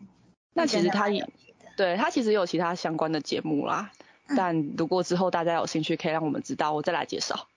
[0.53, 1.29] 那其实他也，
[1.77, 3.91] 对他其实有其他相关的节目啦，
[4.35, 7.47] 但如果之后大家有兴趣，可以让我们知道，我再来介绍。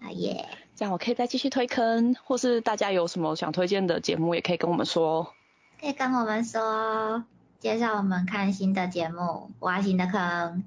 [0.00, 0.48] 好耶！
[0.80, 5.34] 这样我可以再继续推坑，或是大家有什么想推荐的节目，也可以跟我们说。
[5.78, 7.22] 可以跟我们说，
[7.58, 10.64] 介绍我们看新的节目，挖新的坑，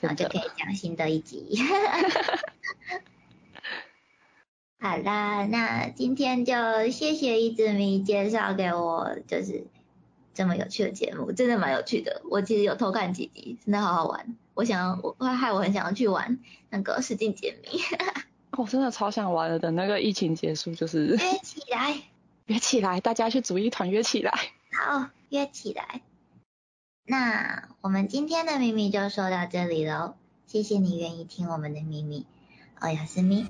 [0.00, 1.58] 然后就可以讲新的一集。
[4.78, 6.54] 好啦，那今天就
[6.90, 9.66] 谢谢一只米介绍给我，就是
[10.34, 12.22] 这么有趣的节目，真的蛮有趣的。
[12.30, 14.36] 我其实有偷看几集，真的好好玩。
[14.54, 16.38] 我想，我害我很想要去玩
[16.70, 17.80] 那个实境解谜。
[18.58, 22.02] 我真的超想玩了，等那个疫情结束，就是约起来，
[22.46, 24.32] 约起来，大家去组一团，约起来。
[24.72, 26.00] 好，约起来。
[27.06, 30.14] 那我们今天的秘密就说到这里喽，
[30.46, 32.26] 谢谢你愿意听我们的秘密，
[32.80, 33.46] 欧亚斯密。